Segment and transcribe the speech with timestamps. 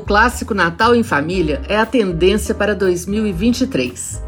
[0.00, 4.22] O clássico Natal em Família é a tendência para 2023.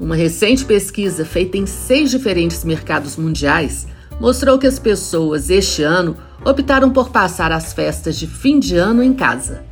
[0.00, 3.86] Uma recente pesquisa feita em seis diferentes mercados mundiais
[4.18, 9.02] mostrou que as pessoas este ano optaram por passar as festas de fim de ano
[9.02, 9.62] em casa.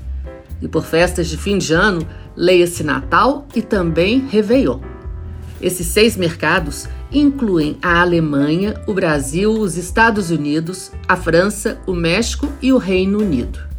[0.60, 4.80] E por festas de fim de ano, leia-se Natal e também Réveillon.
[5.58, 12.46] Esses seis mercados incluem a Alemanha, o Brasil, os Estados Unidos, a França, o México
[12.60, 13.69] e o Reino Unido.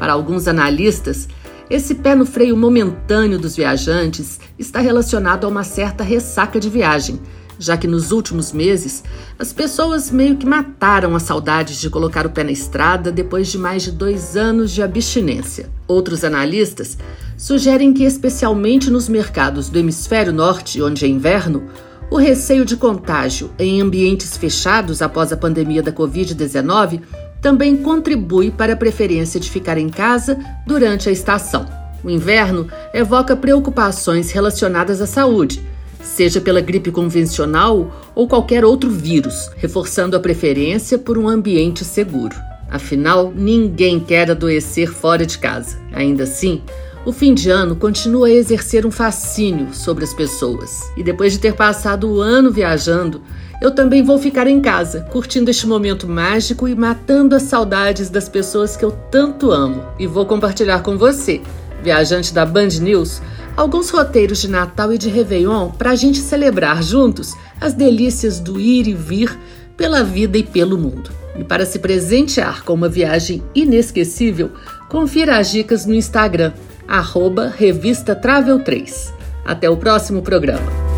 [0.00, 1.28] Para alguns analistas,
[1.68, 7.20] esse pé no freio momentâneo dos viajantes está relacionado a uma certa ressaca de viagem,
[7.58, 9.04] já que nos últimos meses
[9.38, 13.58] as pessoas meio que mataram as saudades de colocar o pé na estrada depois de
[13.58, 15.68] mais de dois anos de abstinência.
[15.86, 16.96] Outros analistas
[17.36, 21.64] sugerem que, especialmente nos mercados do hemisfério norte, onde é inverno,
[22.10, 27.02] o receio de contágio em ambientes fechados após a pandemia da Covid-19
[27.40, 31.66] também contribui para a preferência de ficar em casa durante a estação.
[32.02, 35.62] O inverno evoca preocupações relacionadas à saúde,
[36.02, 42.34] seja pela gripe convencional ou qualquer outro vírus, reforçando a preferência por um ambiente seguro.
[42.70, 45.78] Afinal, ninguém quer adoecer fora de casa.
[45.92, 46.62] Ainda assim,
[47.04, 50.90] o fim de ano continua a exercer um fascínio sobre as pessoas.
[50.96, 53.22] E depois de ter passado o ano viajando,
[53.60, 58.28] eu também vou ficar em casa, curtindo este momento mágico e matando as saudades das
[58.28, 59.84] pessoas que eu tanto amo.
[59.98, 61.42] E vou compartilhar com você,
[61.82, 63.20] viajante da Band News,
[63.56, 68.58] alguns roteiros de Natal e de Réveillon para a gente celebrar juntos as delícias do
[68.58, 69.38] ir e vir
[69.76, 71.10] pela vida e pelo mundo.
[71.38, 74.50] E para se presentear com uma viagem inesquecível,
[74.88, 76.52] confira as dicas no Instagram,
[76.88, 79.12] arroba Revista Travel 3.
[79.44, 80.89] Até o próximo programa.